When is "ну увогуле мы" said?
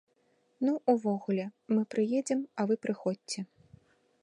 0.67-1.81